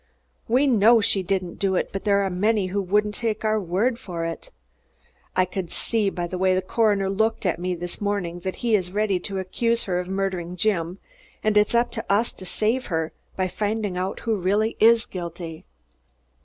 "We 0.47 0.65
know 0.65 0.99
she 0.99 1.21
didn't 1.21 1.59
do 1.59 1.75
it, 1.75 1.91
but 1.93 2.05
there 2.05 2.21
are 2.23 2.29
many 2.31 2.65
who 2.73 2.81
won't 2.81 3.13
take 3.13 3.45
our 3.45 3.59
word 3.61 3.99
for 3.99 4.25
it. 4.25 4.49
I 5.35 5.45
could 5.45 5.71
see 5.71 6.09
by 6.09 6.25
the 6.25 6.39
way 6.39 6.55
the 6.55 6.61
coroner 6.63 7.07
looked 7.07 7.45
at 7.45 7.59
me 7.59 7.75
this 7.75 8.01
morning 8.01 8.39
that 8.39 8.55
he 8.65 8.73
is 8.73 8.91
ready 8.91 9.19
to 9.19 9.37
accuse 9.37 9.83
her 9.83 9.99
of 9.99 10.07
murdering 10.07 10.55
Jim, 10.57 10.97
and 11.43 11.55
it's 11.55 11.75
up 11.75 11.91
to 11.91 12.05
us 12.11 12.31
to 12.33 12.47
save 12.47 12.87
her, 12.87 13.11
by 13.35 13.47
finding 13.47 13.95
out 13.95 14.21
who 14.21 14.37
really 14.37 14.75
is 14.79 15.05
guilty." 15.05 15.65